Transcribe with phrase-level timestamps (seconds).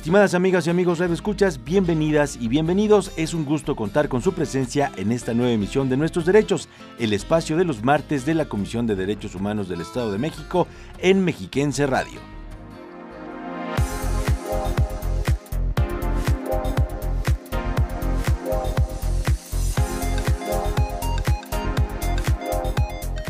[0.00, 3.12] Estimadas amigas y amigos Radio Escuchas, bienvenidas y bienvenidos.
[3.18, 7.12] Es un gusto contar con su presencia en esta nueva emisión de Nuestros Derechos, el
[7.12, 10.66] espacio de los martes de la Comisión de Derechos Humanos del Estado de México
[11.00, 12.18] en Mexiquense Radio.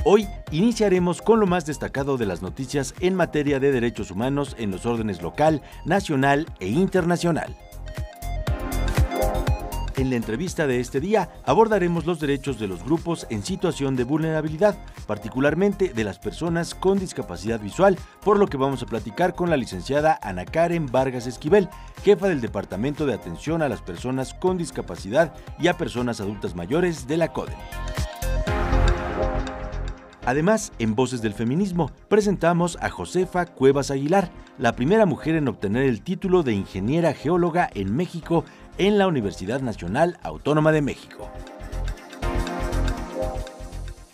[0.05, 4.71] Hoy iniciaremos con lo más destacado de las noticias en materia de derechos humanos en
[4.71, 7.57] los órdenes local, nacional e internacional.
[9.97, 14.05] En la entrevista de este día abordaremos los derechos de los grupos en situación de
[14.05, 19.51] vulnerabilidad, particularmente de las personas con discapacidad visual, por lo que vamos a platicar con
[19.51, 21.69] la licenciada Ana Karen Vargas Esquivel,
[22.03, 27.07] jefa del Departamento de Atención a las Personas con Discapacidad y a Personas Adultas Mayores
[27.07, 27.53] de la CODE.
[30.31, 35.83] Además, en Voces del Feminismo, presentamos a Josefa Cuevas Aguilar, la primera mujer en obtener
[35.83, 38.45] el título de ingeniera geóloga en México
[38.79, 41.29] en la Universidad Nacional Autónoma de México.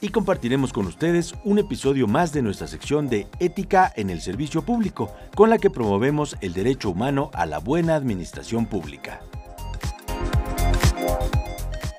[0.01, 4.63] Y compartiremos con ustedes un episodio más de nuestra sección de Ética en el Servicio
[4.63, 9.21] Público, con la que promovemos el derecho humano a la buena administración pública.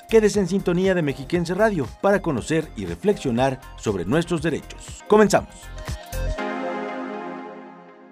[0.09, 5.03] Quédese en sintonía de Mexiquense Radio para conocer y reflexionar sobre nuestros derechos.
[5.07, 5.53] Comenzamos.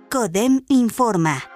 [0.10, 1.55] CODEM informa.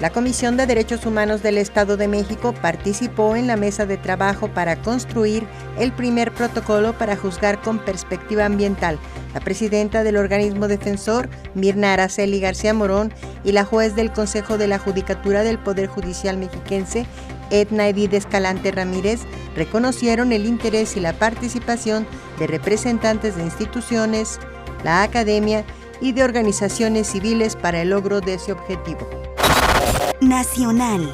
[0.00, 4.48] La Comisión de Derechos Humanos del Estado de México participó en la mesa de trabajo
[4.48, 5.46] para construir
[5.78, 8.98] el primer protocolo para juzgar con perspectiva ambiental.
[9.34, 13.14] La presidenta del organismo defensor, Mirna Araceli García Morón,
[13.44, 17.06] y la juez del Consejo de la Judicatura del Poder Judicial Mexiquense,
[17.50, 19.20] Edna Edith Escalante Ramírez,
[19.54, 22.04] reconocieron el interés y la participación
[22.40, 24.40] de representantes de instituciones,
[24.82, 25.64] la academia
[26.00, 29.31] y de organizaciones civiles para el logro de ese objetivo.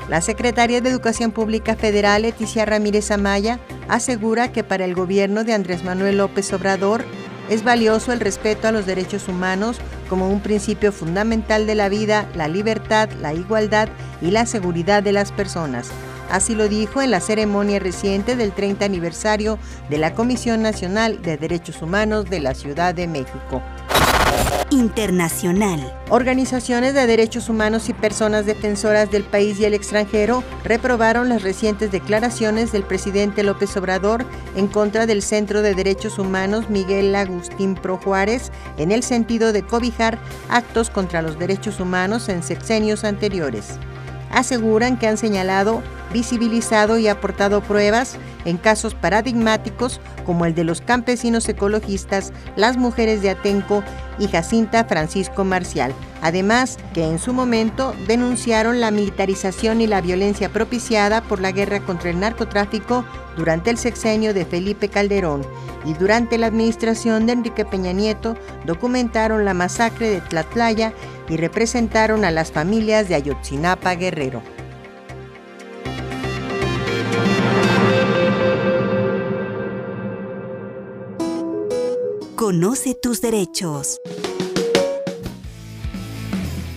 [0.09, 3.59] La secretaria de Educación Pública Federal, Leticia Ramírez Amaya,
[3.89, 7.05] asegura que para el gobierno de Andrés Manuel López Obrador
[7.51, 12.29] es valioso el respeto a los derechos humanos como un principio fundamental de la vida,
[12.37, 13.89] la libertad, la igualdad
[14.23, 15.89] y la seguridad de las personas.
[16.31, 19.59] Así lo dijo en la ceremonia reciente del 30 aniversario
[19.91, 23.63] de la Comisión Nacional de Derechos Humanos de la Ciudad de México.
[24.71, 25.81] Internacional.
[26.11, 31.91] Organizaciones de derechos humanos y personas defensoras del país y el extranjero reprobaron las recientes
[31.91, 37.97] declaraciones del presidente López Obrador en contra del Centro de Derechos Humanos Miguel Agustín Pro
[37.97, 40.19] Juárez en el sentido de cobijar
[40.51, 43.79] actos contra los derechos humanos en sexenios anteriores.
[44.31, 45.83] Aseguran que han señalado,
[46.13, 53.23] visibilizado y aportado pruebas en casos paradigmáticos como el de los campesinos ecologistas, las mujeres
[53.23, 53.83] de Atenco
[54.19, 55.93] y Jacinta Francisco Marcial.
[56.23, 61.81] Además, que en su momento denunciaron la militarización y la violencia propiciada por la guerra
[61.81, 63.05] contra el narcotráfico
[63.37, 65.47] durante el sexenio de Felipe Calderón
[65.85, 68.37] y durante la administración de Enrique Peña Nieto
[68.67, 70.93] documentaron la masacre de Tlatlaya
[71.29, 74.43] y representaron a las familias de Ayotzinapa Guerrero.
[82.49, 84.01] Conoce tus derechos.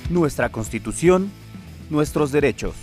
[0.09, 1.31] Nuestra Constitución,
[1.89, 2.73] nuestros derechos.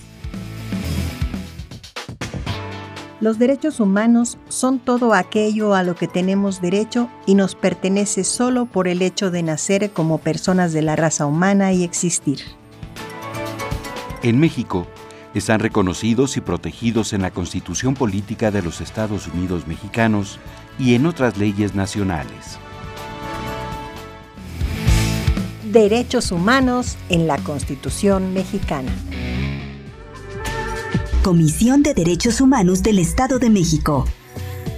[3.20, 8.64] Los derechos humanos son todo aquello a lo que tenemos derecho y nos pertenece solo
[8.64, 12.38] por el hecho de nacer como personas de la raza humana y existir.
[14.22, 14.86] En México,
[15.34, 20.40] están reconocidos y protegidos en la Constitución Política de los Estados Unidos Mexicanos
[20.78, 22.58] y en otras leyes nacionales.
[25.72, 28.90] Derechos humanos en la Constitución mexicana.
[31.22, 34.06] Comisión de Derechos Humanos del Estado de México.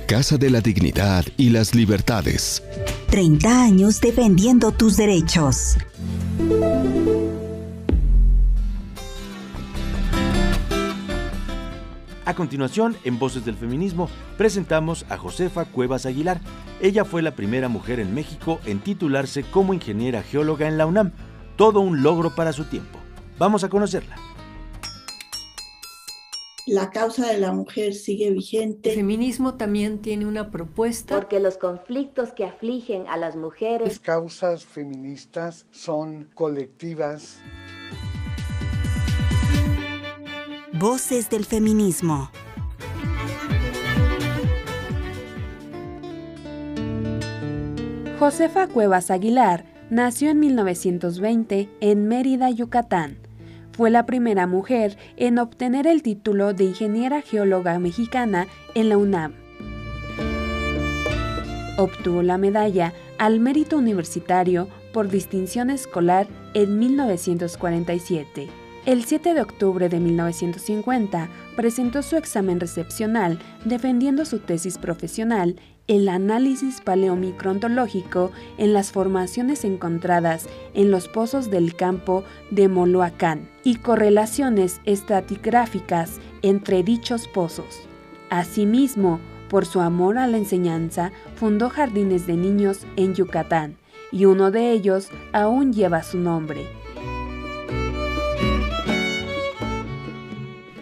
[0.09, 2.65] Casa de la Dignidad y las Libertades.
[3.09, 5.77] 30 años defendiendo tus derechos.
[12.31, 16.41] A continuación, en Voces del Feminismo, presentamos a Josefa Cuevas Aguilar.
[16.81, 21.11] Ella fue la primera mujer en México en titularse como ingeniera geóloga en la UNAM.
[21.57, 23.01] todo un logro para su tiempo.
[23.37, 24.15] Vamos a conocerla.
[26.69, 28.91] La causa de la mujer sigue vigente.
[28.91, 31.17] El feminismo también tiene una propuesta.
[31.17, 33.89] Porque los conflictos que afligen a las mujeres.
[33.89, 37.41] Las causas feministas son colectivas.
[40.81, 42.31] Voces del feminismo.
[48.19, 53.19] Josefa Cuevas Aguilar nació en 1920 en Mérida, Yucatán.
[53.73, 59.35] Fue la primera mujer en obtener el título de ingeniera geóloga mexicana en la UNAM.
[61.77, 68.60] Obtuvo la medalla al mérito universitario por distinción escolar en 1947.
[68.87, 75.57] El 7 de octubre de 1950 presentó su examen recepcional defendiendo su tesis profesional
[75.87, 83.77] El análisis paleomicrontológico en las formaciones encontradas en los pozos del campo de Moloacán y
[83.77, 87.83] correlaciones estratigráficas entre dichos pozos.
[88.31, 93.77] Asimismo, por su amor a la enseñanza, fundó jardines de niños en Yucatán
[94.11, 96.67] y uno de ellos aún lleva su nombre.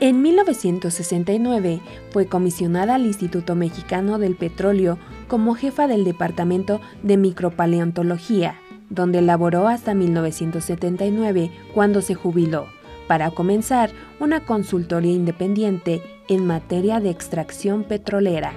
[0.01, 1.81] En 1969
[2.13, 4.97] fue comisionada al Instituto Mexicano del Petróleo
[5.27, 8.55] como jefa del Departamento de Micropaleontología,
[8.91, 12.67] donde laboró hasta 1979 cuando se jubiló,
[13.09, 13.91] para comenzar
[14.21, 18.53] una consultoría independiente en materia de extracción petrolera.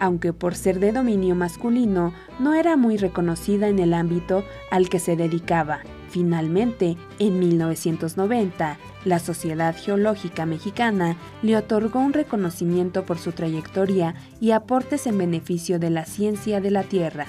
[0.00, 4.98] Aunque por ser de dominio masculino no era muy reconocida en el ámbito al que
[4.98, 5.80] se dedicaba,
[6.16, 14.52] Finalmente, en 1990, la Sociedad Geológica Mexicana le otorgó un reconocimiento por su trayectoria y
[14.52, 17.26] aportes en beneficio de la ciencia de la Tierra.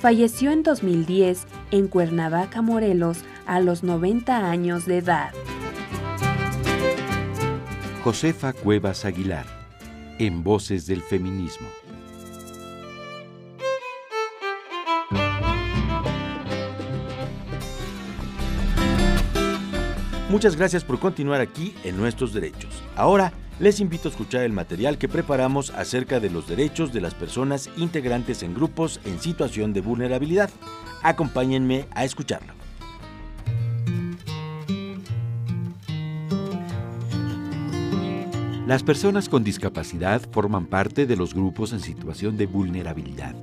[0.00, 5.32] Falleció en 2010 en Cuernavaca, Morelos, a los 90 años de edad.
[8.02, 9.44] Josefa Cuevas Aguilar,
[10.18, 11.68] en Voces del Feminismo.
[20.28, 22.82] Muchas gracias por continuar aquí en Nuestros Derechos.
[22.96, 27.14] Ahora les invito a escuchar el material que preparamos acerca de los derechos de las
[27.14, 30.50] personas integrantes en grupos en situación de vulnerabilidad.
[31.04, 32.54] Acompáñenme a escucharlo.
[38.66, 43.36] Las personas con discapacidad forman parte de los grupos en situación de vulnerabilidad.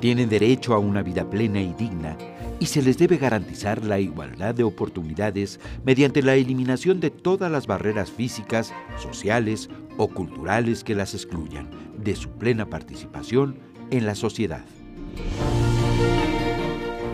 [0.00, 2.16] Tienen derecho a una vida plena y digna
[2.60, 7.66] y se les debe garantizar la igualdad de oportunidades mediante la eliminación de todas las
[7.66, 13.58] barreras físicas, sociales o culturales que las excluyan de su plena participación
[13.90, 14.64] en la sociedad.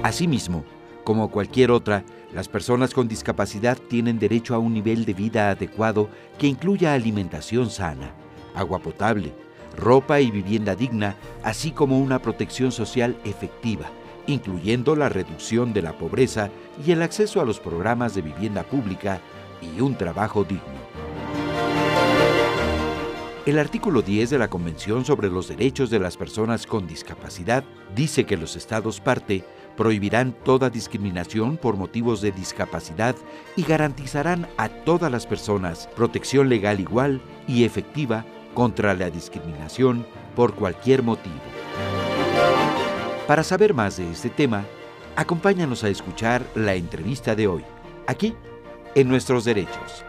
[0.03, 0.65] Asimismo,
[1.05, 2.05] como cualquier otra,
[2.35, 6.09] las personas con discapacidad tienen derecho a un nivel de vida adecuado
[6.39, 8.13] que incluya alimentación sana,
[8.55, 9.33] agua potable,
[9.77, 13.91] ropa y vivienda digna, así como una protección social efectiva
[14.29, 16.51] incluyendo la reducción de la pobreza
[16.87, 19.21] y el acceso a los programas de vivienda pública
[19.61, 20.79] y un trabajo digno.
[23.47, 27.65] El artículo 10 de la Convención sobre los Derechos de las Personas con Discapacidad
[27.97, 29.43] dice que los Estados parte
[29.75, 33.17] prohibirán toda discriminación por motivos de discapacidad
[33.57, 40.05] y garantizarán a todas las personas protección legal igual y efectiva contra la discriminación
[40.37, 41.58] por cualquier motivo.
[43.29, 44.65] Para saber más de este tema,
[45.15, 47.63] acompáñanos a escuchar la entrevista de hoy,
[48.07, 48.35] aquí,
[48.95, 50.03] en Nuestros Derechos.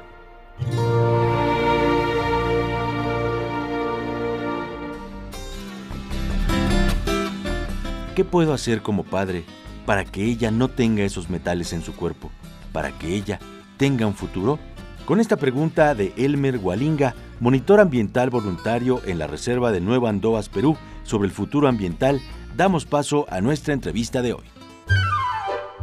[8.15, 9.43] ¿Qué puedo hacer como padre
[9.85, 12.31] para que ella no tenga esos metales en su cuerpo?
[12.71, 13.37] ¿Para que ella
[13.75, 14.59] tenga un futuro?
[15.05, 20.47] Con esta pregunta de Elmer Gualinga, monitor ambiental voluntario en la Reserva de Nueva Andoas,
[20.47, 22.21] Perú, sobre el futuro ambiental,
[22.59, 24.43] damos paso a nuestra entrevista de hoy.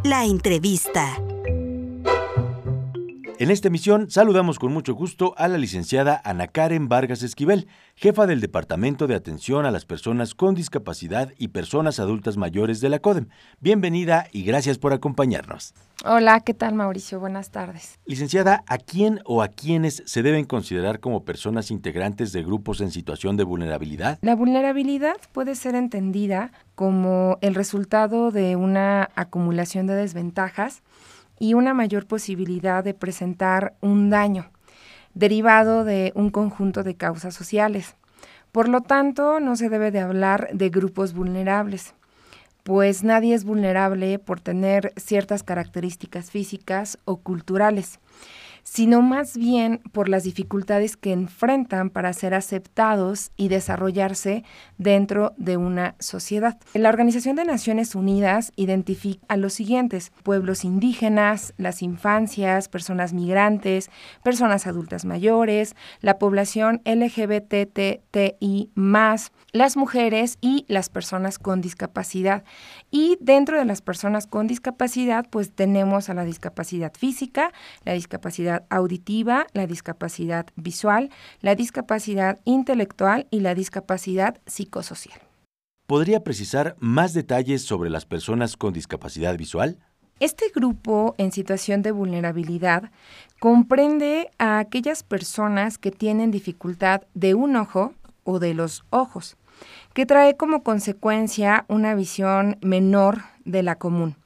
[0.04, 1.18] La entrevista.
[3.38, 8.26] En esta emisión saludamos con mucho gusto a la licenciada Ana Karen Vargas Esquivel, jefa
[8.26, 12.99] del Departamento de Atención a las Personas con Discapacidad y Personas Adultas Mayores de la
[12.99, 13.28] CODEM.
[13.61, 15.75] Bienvenida y gracias por acompañarnos.
[16.07, 17.21] Hola, ¿qué tal Mauricio?
[17.21, 17.99] Buenas tardes.
[18.07, 22.90] Licenciada, ¿a quién o a quiénes se deben considerar como personas integrantes de grupos en
[22.90, 24.19] situación de vulnerabilidad?
[24.23, 30.83] La vulnerabilidad puede ser entendida como el resultado de una acumulación de desventajas
[31.38, 34.50] y una mayor posibilidad de presentar un daño
[35.14, 37.97] derivado de un conjunto de causas sociales.
[38.52, 41.95] Por lo tanto, no se debe de hablar de grupos vulnerables.
[42.62, 48.00] pues nadie es vulnerable por tener ciertas características físicas o culturales
[48.66, 54.42] sino más bien por las dificultades que enfrentan para ser aceptados y desarrollarse
[54.76, 56.58] dentro de una sociedad.
[56.75, 63.88] La Organización de Naciones Unidas identifica a los siguientes, pueblos indígenas, las infancias, personas migrantes,
[64.25, 68.70] personas adultas mayores, la población LGBTTI+,
[69.52, 72.42] las mujeres y las personas con discapacidad.
[72.90, 77.52] Y dentro de las personas con discapacidad, pues tenemos a la discapacidad física,
[77.85, 81.11] la discapacidad auditiva, la discapacidad visual,
[81.41, 85.21] la discapacidad intelectual y la discapacidad psicosocial.
[85.87, 89.79] ¿Podría precisar más detalles sobre las personas con discapacidad visual?
[90.19, 92.91] Este grupo en situación de vulnerabilidad
[93.39, 97.93] comprende a aquellas personas que tienen dificultad de un ojo
[98.25, 99.37] o de los ojos,
[99.95, 104.17] que trae como consecuencia una visión menor de la común.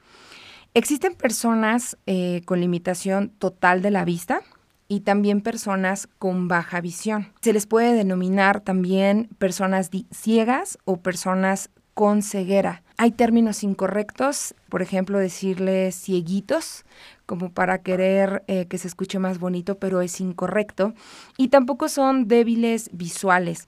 [0.73, 4.43] Existen personas eh, con limitación total de la vista
[4.87, 7.33] y también personas con baja visión.
[7.41, 12.85] Se les puede denominar también personas ciegas o personas con ceguera.
[12.99, 16.85] Hay términos incorrectos, por ejemplo, decirles cieguitos,
[17.27, 20.95] como para querer eh, que se escuche más bonito, pero es incorrecto.
[21.37, 23.67] Y tampoco son débiles visuales.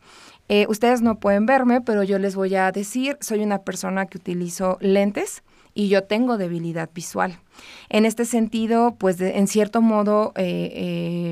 [0.49, 4.19] Eh, ustedes no pueden verme, pero yo les voy a decir, soy una persona que
[4.19, 5.43] utilizo lentes
[5.75, 7.39] y yo tengo debilidad visual.
[7.89, 10.73] En este sentido, pues en cierto modo, eh,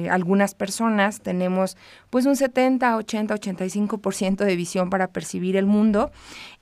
[0.04, 1.76] eh, algunas personas tenemos
[2.10, 6.10] pues un 70, 80, 85% de visión para percibir el mundo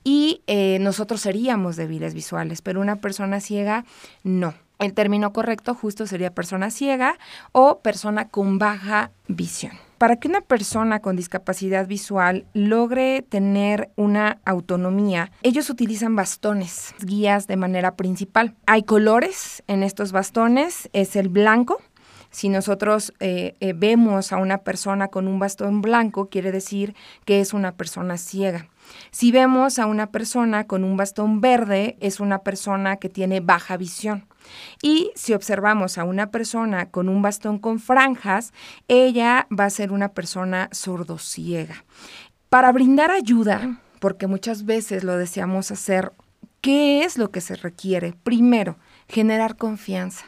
[0.03, 3.85] y eh, nosotros seríamos débiles visuales, pero una persona ciega
[4.23, 4.53] no.
[4.79, 7.19] El término correcto justo sería persona ciega
[7.51, 9.88] o persona con baja visión.
[9.99, 17.47] Para que una persona con discapacidad visual logre tener una autonomía, ellos utilizan bastones, guías
[17.47, 18.55] de manera principal.
[18.65, 21.81] Hay colores en estos bastones, es el blanco,
[22.31, 27.41] si nosotros eh, eh, vemos a una persona con un bastón blanco, quiere decir que
[27.41, 28.69] es una persona ciega.
[29.11, 33.75] Si vemos a una persona con un bastón verde, es una persona que tiene baja
[33.77, 34.27] visión.
[34.81, 38.53] Y si observamos a una persona con un bastón con franjas,
[38.87, 41.83] ella va a ser una persona sordociega.
[42.49, 46.11] Para brindar ayuda, porque muchas veces lo deseamos hacer,
[46.61, 48.13] ¿qué es lo que se requiere?
[48.23, 48.77] Primero,
[49.07, 50.25] generar confianza.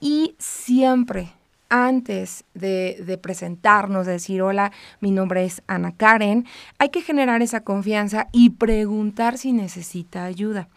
[0.00, 1.32] Y siempre
[1.72, 6.44] antes de, presentarnos, de decir, hola, mi nombre es Ana Karen,
[6.76, 10.68] hay que generar esa confianza y preguntar si necesita ayuda.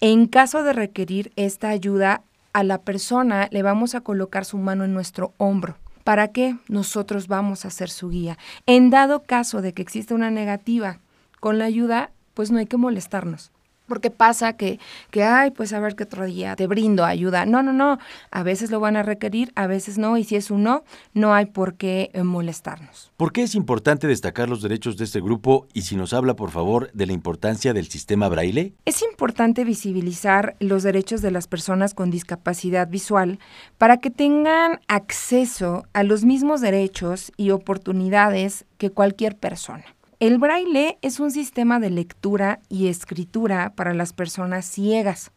[0.00, 4.84] En caso de requerir esta ayuda, a la persona le vamos a colocar su mano
[4.84, 5.76] en nuestro hombro.
[6.04, 6.56] ¿Para qué?
[6.68, 8.38] Nosotros vamos a ser su guía.
[8.66, 11.00] En dado caso de que exista una negativa
[11.40, 13.52] con la ayuda, pues no hay que molestarnos.
[13.88, 14.78] Porque pasa que,
[15.10, 17.46] que, ay, pues a ver qué otro día te brindo ayuda.
[17.46, 17.98] No, no, no.
[18.30, 20.16] A veces lo van a requerir, a veces no.
[20.18, 23.10] Y si es un no, no hay por qué eh, molestarnos.
[23.16, 25.66] ¿Por qué es importante destacar los derechos de este grupo?
[25.72, 28.74] Y si nos habla, por favor, de la importancia del sistema braille.
[28.84, 33.38] Es importante visibilizar los derechos de las personas con discapacidad visual
[33.78, 39.84] para que tengan acceso a los mismos derechos y oportunidades que cualquier persona.
[40.20, 45.30] El braille es un sistema de lectura y escritura para las personas ciegas,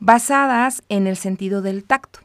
[0.00, 2.18] basadas en el sentido del tacto,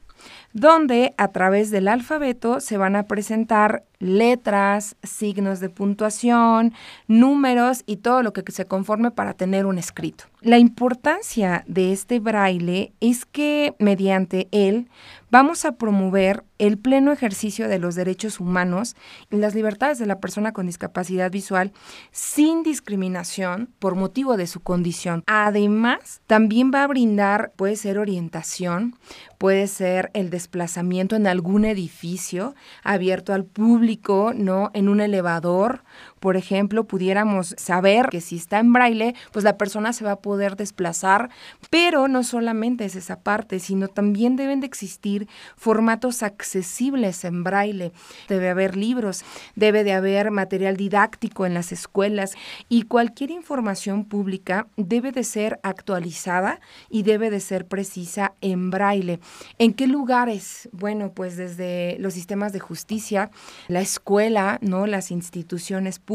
[0.51, 6.74] donde a través del alfabeto se van a presentar letras, signos de puntuación,
[7.08, 10.24] números y todo lo que se conforme para tener un escrito.
[10.41, 14.89] La importancia de este braille es que mediante él
[15.31, 18.95] vamos a promover el pleno ejercicio de los derechos humanos
[19.31, 21.71] y las libertades de la persona con discapacidad visual
[22.11, 25.23] sin discriminación por motivo de su condición.
[25.25, 28.95] Además, también va a brindar, puede ser orientación,
[29.38, 34.69] puede ser el desplazamiento en algún edificio abierto al público, ¿no?
[34.73, 35.83] En un elevador,
[36.21, 40.19] por ejemplo, pudiéramos saber que si está en braille, pues la persona se va a
[40.21, 41.31] poder desplazar,
[41.71, 47.91] pero no solamente es esa parte, sino también deben de existir formatos accesibles en braille.
[48.29, 49.25] Debe haber libros,
[49.55, 52.35] debe de haber material didáctico en las escuelas
[52.69, 56.59] y cualquier información pública debe de ser actualizada
[56.91, 59.19] y debe de ser precisa en braille.
[59.57, 60.69] ¿En qué lugares?
[60.71, 63.31] Bueno, pues desde los sistemas de justicia,
[63.67, 64.85] la escuela, ¿no?
[64.85, 66.10] Las instituciones públicas.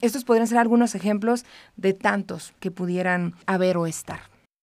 [0.00, 1.44] Estos podrían ser algunos ejemplos
[1.76, 4.20] de tantos que pudieran haber o estar.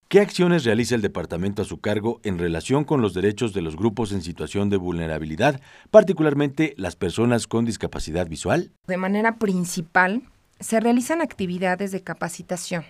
[0.09, 3.75] ¿Qué acciones realiza el departamento a su cargo en relación con los derechos de los
[3.75, 5.59] grupos en situación de vulnerabilidad,
[5.91, 8.71] particularmente las personas con discapacidad visual?
[8.87, 10.21] De manera principal,
[10.61, 12.85] se realizan actividades de capacitación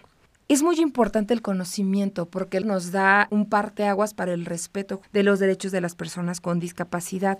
[0.47, 5.39] Es muy importante el conocimiento porque nos da un parteaguas para el respeto de los
[5.39, 7.39] derechos de las personas con discapacidad.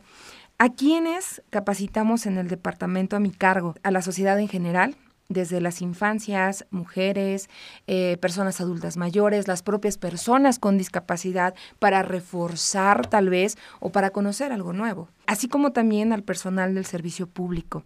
[0.59, 3.75] ¿A quiénes capacitamos en el departamento a mi cargo?
[3.83, 4.95] A la sociedad en general,
[5.29, 7.47] desde las infancias, mujeres,
[7.85, 14.09] eh, personas adultas mayores, las propias personas con discapacidad, para reforzar tal vez o para
[14.09, 17.83] conocer algo nuevo, así como también al personal del servicio público.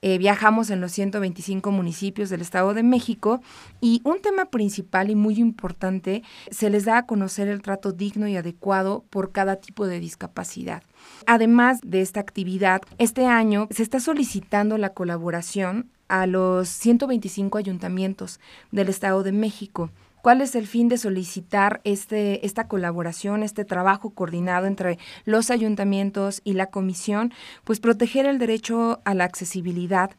[0.00, 3.42] Eh, viajamos en los 125 municipios del Estado de México
[3.82, 8.28] y un tema principal y muy importante, se les da a conocer el trato digno
[8.28, 10.82] y adecuado por cada tipo de discapacidad.
[11.26, 18.40] Además de esta actividad, este año se está solicitando la colaboración a los 125 ayuntamientos
[18.70, 19.90] del Estado de México.
[20.24, 26.40] ¿Cuál es el fin de solicitar este, esta colaboración, este trabajo coordinado entre los ayuntamientos
[26.44, 27.34] y la comisión?
[27.64, 30.12] Pues proteger el derecho a la accesibilidad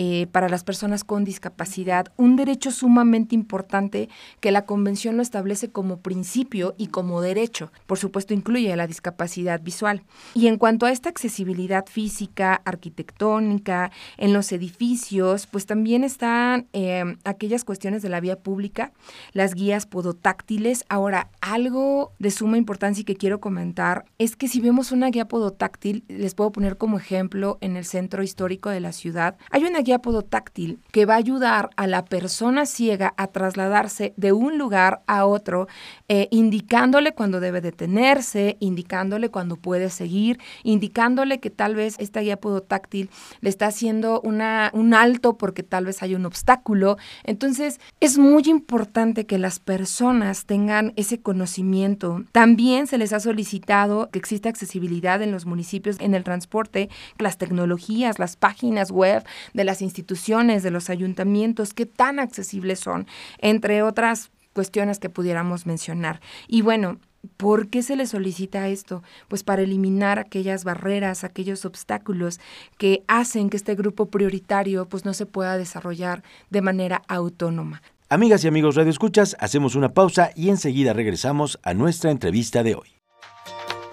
[0.00, 5.70] eh, para las personas con discapacidad, un derecho sumamente importante que la Convención lo establece
[5.70, 7.72] como principio y como derecho.
[7.86, 10.04] Por supuesto, incluye la discapacidad visual.
[10.34, 17.16] Y en cuanto a esta accesibilidad física, arquitectónica, en los edificios, pues también están eh,
[17.24, 18.92] aquellas cuestiones de la vía pública,
[19.32, 20.84] las guías podotáctiles.
[20.88, 25.26] Ahora, algo de suma importancia y que quiero comentar es que si vemos una guía
[25.26, 29.80] podotáctil, les puedo poner como ejemplo en el centro histórico de la ciudad, hay una
[29.80, 35.00] guía podotáctil que va a ayudar a la persona ciega a trasladarse de un lugar
[35.06, 35.68] a otro,
[36.08, 42.36] eh, indicándole cuando debe detenerse, indicándole cuando puede seguir, indicándole que tal vez esta guía
[42.36, 43.08] podotáctil
[43.40, 46.98] le está haciendo una, un alto porque tal vez hay un obstáculo.
[47.24, 52.24] Entonces, es muy importante que las personas tengan ese conocimiento.
[52.32, 57.38] También se les ha solicitado que exista accesibilidad en los municipios en el transporte, las
[57.38, 63.06] tecnologías, las páginas web de las instituciones, de los ayuntamientos, qué tan accesibles son,
[63.38, 66.20] entre otras cuestiones que pudiéramos mencionar.
[66.48, 66.98] Y bueno,
[67.36, 69.02] ¿Por qué se le solicita esto?
[69.26, 72.38] Pues para eliminar aquellas barreras, aquellos obstáculos
[72.78, 77.82] que hacen que este grupo prioritario pues no se pueda desarrollar de manera autónoma.
[78.08, 82.76] Amigas y amigos Radio Escuchas, hacemos una pausa y enseguida regresamos a nuestra entrevista de
[82.76, 82.88] hoy.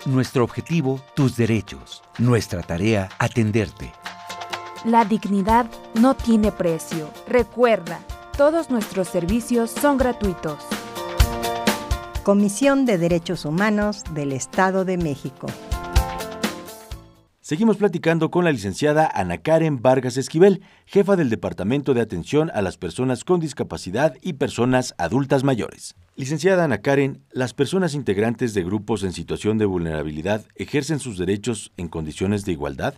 [0.06, 2.04] Nuestro objetivo, tus derechos.
[2.20, 3.92] Nuestra tarea, atenderte.
[4.86, 5.66] La dignidad
[6.00, 7.10] no tiene precio.
[7.28, 8.00] Recuerda,
[8.38, 10.60] todos nuestros servicios son gratuitos.
[12.22, 15.48] Comisión de Derechos Humanos del Estado de México.
[17.42, 22.62] Seguimos platicando con la licenciada Ana Karen Vargas Esquivel, jefa del Departamento de Atención a
[22.62, 25.96] las Personas con Discapacidad y Personas Adultas Mayores.
[26.16, 31.72] Licenciada Ana Karen, ¿las personas integrantes de grupos en situación de vulnerabilidad ejercen sus derechos
[31.76, 32.94] en condiciones de igualdad?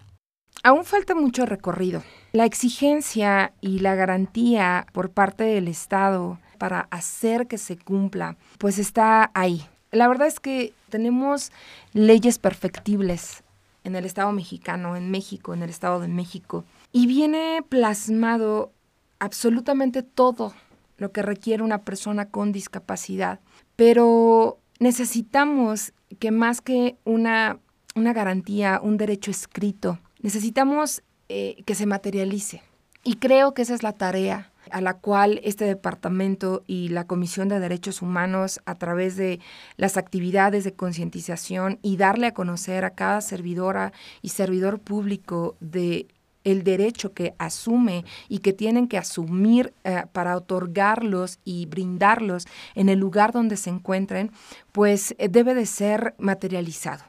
[0.64, 2.04] Aún falta mucho recorrido.
[2.34, 8.80] La exigencia y la garantía por parte del Estado para hacer que se cumpla, pues
[8.80, 9.66] está ahí.
[9.92, 11.52] La verdad es que tenemos
[11.94, 13.44] leyes perfectibles
[13.84, 18.74] en el Estado mexicano, en México, en el Estado de México, y viene plasmado
[19.20, 20.54] absolutamente todo
[20.98, 23.40] lo que requiere una persona con discapacidad,
[23.76, 27.60] pero necesitamos que más que una,
[27.96, 32.62] una garantía, un derecho escrito, necesitamos eh, que se materialice.
[33.04, 37.48] Y creo que esa es la tarea a la cual este departamento y la Comisión
[37.48, 39.40] de Derechos Humanos, a través de
[39.78, 46.08] las actividades de concientización y darle a conocer a cada servidora y servidor público de
[46.44, 52.88] el derecho que asume y que tienen que asumir eh, para otorgarlos y brindarlos en
[52.88, 54.32] el lugar donde se encuentren,
[54.72, 57.04] pues eh, debe de ser materializado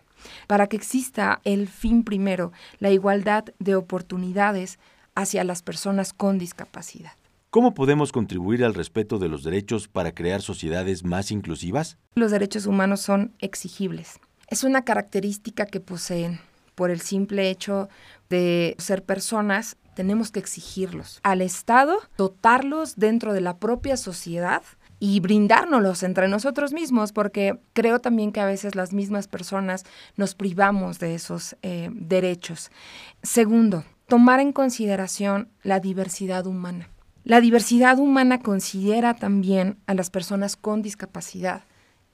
[0.47, 4.79] para que exista el fin primero, la igualdad de oportunidades
[5.15, 7.13] hacia las personas con discapacidad.
[7.51, 11.97] ¿Cómo podemos contribuir al respeto de los derechos para crear sociedades más inclusivas?
[12.15, 14.21] Los derechos humanos son exigibles.
[14.49, 16.41] Es una característica que poseen.
[16.75, 17.89] Por el simple hecho
[18.29, 21.21] de ser personas, tenemos que exigirlos.
[21.23, 24.63] Al Estado, dotarlos dentro de la propia sociedad
[25.01, 29.85] y brindárnoslos entre nosotros mismos, porque creo también que a veces las mismas personas
[30.17, 32.71] nos privamos de esos eh, derechos.
[33.23, 36.89] Segundo, tomar en consideración la diversidad humana.
[37.25, 41.63] La diversidad humana considera también a las personas con discapacidad.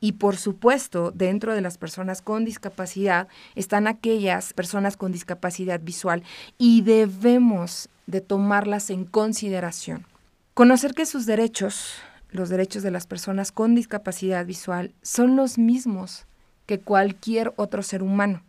[0.01, 6.23] Y por supuesto, dentro de las personas con discapacidad están aquellas personas con discapacidad visual
[6.59, 10.05] y debemos de tomarlas en consideración.
[10.53, 11.95] Conocer que sus derechos
[12.35, 16.27] los derechos de las personas con discapacidad visual son los mismos
[16.67, 18.43] que cualquier otro ser humano.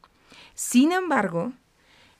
[0.56, 1.54] Sin embargo,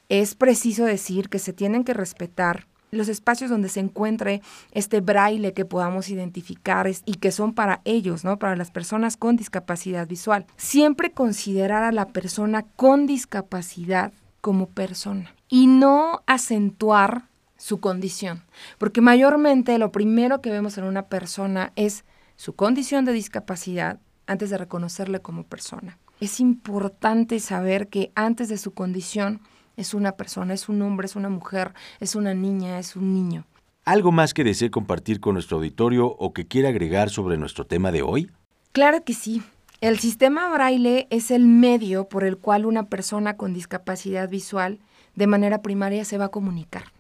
[0.08, 5.54] es preciso decir que se tienen que respetar los espacios donde se encuentre este braille
[5.54, 8.38] que podamos identificar y que son para ellos, ¿no?
[8.38, 10.46] Para las personas con discapacidad visual.
[10.58, 17.24] Siempre considerar a la persona con discapacidad como persona y no acentuar
[17.66, 18.44] su condición,
[18.78, 24.52] porque mayormente lo primero que vemos en una persona es su condición de discapacidad antes
[24.52, 25.98] de reconocerle como persona.
[26.20, 29.42] Es importante saber que antes de su condición
[29.78, 33.48] es una persona, es un hombre, es una mujer, es una niña, es un niño.
[33.84, 37.92] ¿Algo más que desee compartir con nuestro auditorio o que quiera agregar sobre nuestro tema
[37.92, 38.30] de hoy?
[38.74, 39.42] Claro que sí.
[39.82, 44.82] El sistema braille es el medio por el cual una persona con discapacidad visual
[45.16, 46.95] de manera primaria se va a comunicar.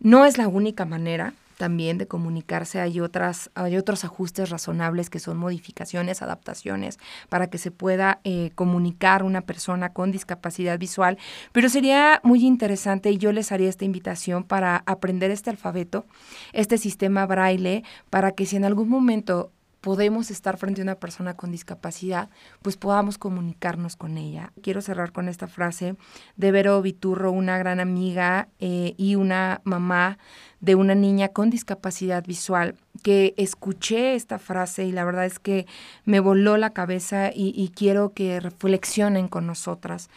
[0.00, 2.80] No es la única manera, también de comunicarse.
[2.80, 8.50] Hay, otras, hay otros ajustes razonables que son modificaciones, adaptaciones, para que se pueda eh,
[8.54, 11.18] comunicar una persona con discapacidad visual.
[11.52, 16.06] Pero sería muy interesante y yo les haría esta invitación para aprender este alfabeto,
[16.54, 21.34] este sistema braille, para que si en algún momento podemos estar frente a una persona
[21.34, 22.28] con discapacidad,
[22.62, 24.52] pues podamos comunicarnos con ella.
[24.62, 25.96] Quiero cerrar con esta frase
[26.36, 30.18] de Vero Viturro, una gran amiga eh, y una mamá
[30.60, 35.66] de una niña con discapacidad visual, que escuché esta frase y la verdad es que
[36.04, 40.10] me voló la cabeza y, y quiero que reflexionen con nosotras.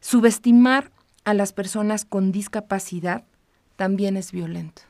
[0.00, 0.90] Subestimar
[1.24, 3.24] a las personas con discapacidad
[3.76, 4.82] también es violento.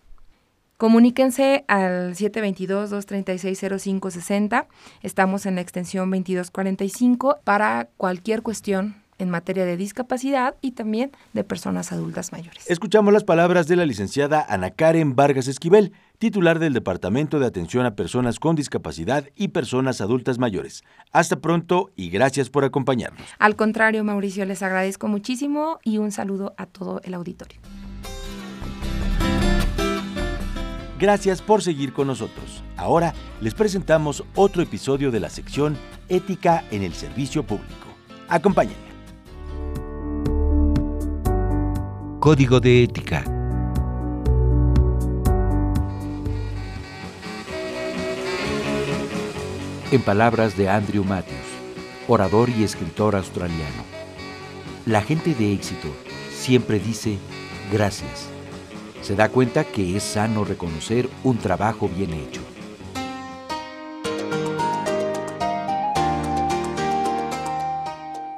[0.77, 4.67] Comuníquense al 722-236-0560.
[5.03, 11.45] Estamos en la extensión 2245 para cualquier cuestión en materia de discapacidad y también de
[11.45, 12.69] personas adultas mayores.
[12.69, 17.87] Escuchamos las palabras de la licenciada Ana Karen Vargas Esquivel, titular del Departamento de Atención
[17.87, 20.85] a Personas con Discapacidad y Personas Adultas Mayores.
[21.12, 23.23] Hasta pronto y gracias por acompañarnos.
[23.39, 27.59] Al contrario, Mauricio, les agradezco muchísimo y un saludo a todo el auditorio.
[30.98, 32.62] Gracias por seguir con nosotros.
[32.76, 35.76] Ahora les presentamos otro episodio de la sección
[36.09, 37.87] Ética en el Servicio Público.
[38.28, 38.87] Acompáñenme.
[42.18, 43.24] Código de Ética.
[49.92, 51.37] En palabras de Andrew Matthews,
[52.09, 53.85] orador y escritor australiano,
[54.87, 55.88] la gente de éxito
[56.32, 57.18] siempre dice
[57.70, 58.36] gracias
[59.07, 62.40] se da cuenta que es sano reconocer un trabajo bien hecho.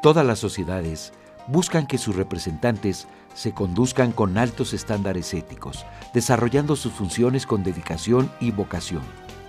[0.03, 1.15] Todas las sociedades
[1.47, 8.31] buscan que sus representantes se conduzcan con altos estándares éticos, desarrollando sus funciones con dedicación
[8.39, 9.01] y vocación.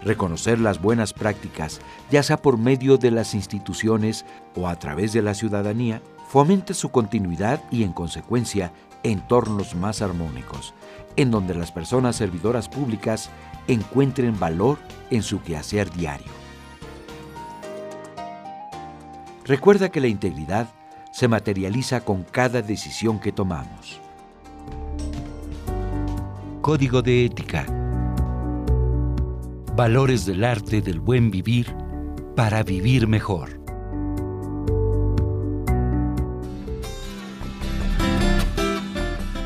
[0.01, 5.21] Reconocer las buenas prácticas, ya sea por medio de las instituciones o a través de
[5.21, 8.71] la ciudadanía, fomenta su continuidad y, en consecuencia,
[9.03, 10.73] entornos más armónicos,
[11.15, 13.29] en donde las personas servidoras públicas
[13.67, 14.77] encuentren valor
[15.09, 16.31] en su quehacer diario.
[19.45, 20.67] Recuerda que la integridad
[21.11, 23.99] se materializa con cada decisión que tomamos.
[26.61, 27.65] Código de Ética.
[29.75, 31.75] Valores del arte del buen vivir
[32.35, 33.58] para vivir mejor.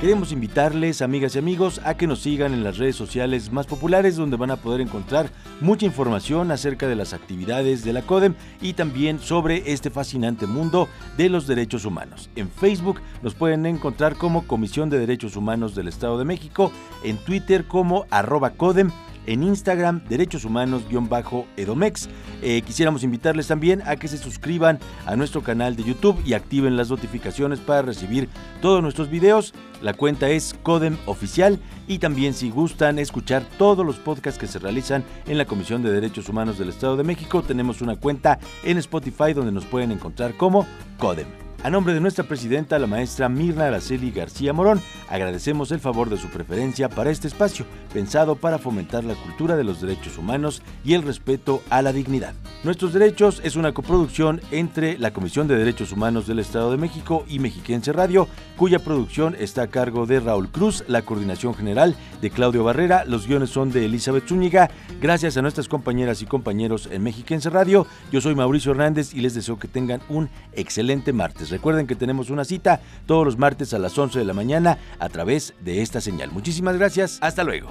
[0.03, 4.17] Queremos invitarles, amigas y amigos, a que nos sigan en las redes sociales más populares
[4.17, 5.29] donde van a poder encontrar
[5.61, 10.89] mucha información acerca de las actividades de la CODEM y también sobre este fascinante mundo
[11.15, 12.29] de los derechos humanos.
[12.35, 16.73] En Facebook nos pueden encontrar como Comisión de Derechos Humanos del Estado de México,
[17.05, 18.91] en Twitter como arroba CODEM
[19.25, 22.09] en Instagram, Derechos Humanos-Edomex.
[22.41, 26.77] Eh, quisiéramos invitarles también a que se suscriban a nuestro canal de YouTube y activen
[26.77, 28.29] las notificaciones para recibir
[28.61, 29.53] todos nuestros videos.
[29.81, 34.59] La cuenta es Codem Oficial y también si gustan escuchar todos los podcasts que se
[34.59, 38.77] realizan en la Comisión de Derechos Humanos del Estado de México, tenemos una cuenta en
[38.77, 40.65] Spotify donde nos pueden encontrar como
[40.97, 41.42] Codem.
[41.63, 46.17] A nombre de nuestra presidenta, la maestra Mirna Araceli García Morón, agradecemos el favor de
[46.17, 50.93] su preferencia para este espacio, pensado para fomentar la cultura de los derechos humanos y
[50.93, 52.33] el respeto a la dignidad.
[52.65, 57.23] Nuestros Derechos es una coproducción entre la Comisión de Derechos Humanos del Estado de México
[57.29, 62.29] y Mexiquense Radio, cuya producción está a cargo de Raúl Cruz, la coordinación general de
[62.29, 64.69] Claudio Barrera, los guiones son de Elizabeth Zúñiga.
[65.01, 69.33] Gracias a nuestras compañeras y compañeros en Mexiquense Radio, yo soy Mauricio Hernández y les
[69.33, 71.52] deseo que tengan un excelente martes.
[71.53, 75.07] Recuerden que tenemos una cita todos los martes a las 11 de la mañana a
[75.07, 76.31] través de esta señal.
[76.31, 77.19] Muchísimas gracias.
[77.21, 77.69] Hasta luego.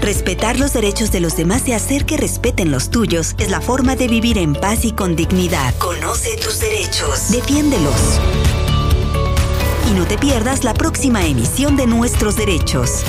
[0.00, 3.94] Respetar los derechos de los demás y hacer que respeten los tuyos es la forma
[3.94, 5.74] de vivir en paz y con dignidad.
[5.76, 7.30] Conoce tus derechos.
[7.30, 8.18] Defiéndelos.
[9.90, 13.04] Y no te pierdas la próxima emisión de Nuestros Derechos.